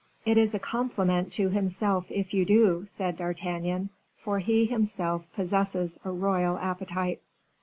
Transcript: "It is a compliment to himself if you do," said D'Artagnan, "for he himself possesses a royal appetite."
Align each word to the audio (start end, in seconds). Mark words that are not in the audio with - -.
"It 0.25 0.35
is 0.35 0.55
a 0.55 0.57
compliment 0.57 1.31
to 1.33 1.49
himself 1.49 2.07
if 2.09 2.33
you 2.33 2.43
do," 2.43 2.85
said 2.87 3.17
D'Artagnan, 3.17 3.91
"for 4.15 4.39
he 4.39 4.65
himself 4.65 5.31
possesses 5.35 5.99
a 6.03 6.09
royal 6.09 6.57
appetite." 6.57 7.21